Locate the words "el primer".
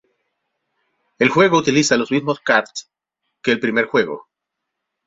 3.51-3.85